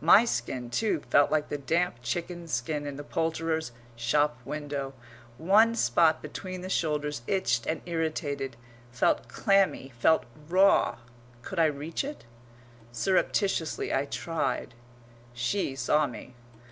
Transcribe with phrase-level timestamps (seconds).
[0.00, 4.92] My skin, too, felt like the damp chicken's skin in the poulterer's shop window;
[5.36, 8.56] one spot between the shoulders itched and irritated,
[8.90, 10.96] felt clammy, felt raw.
[11.42, 12.24] Could I reach it?
[12.90, 14.74] Surreptitiously I tried.
[15.32, 16.34] She saw me.